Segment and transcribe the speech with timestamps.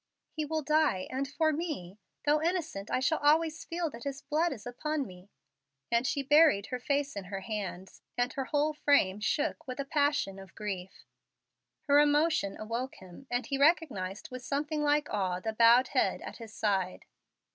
[0.31, 1.99] "He will die, and for me.
[2.25, 5.29] Though innocent, I shall always feel that his blood is upon me;"
[5.91, 9.85] and she buried her face in her hands, and her whole frame shook with a
[9.85, 11.05] passion of grief.
[11.83, 16.37] Her emotion awoke him, and he recognized with something like awe the bowed head at
[16.37, 17.05] his side.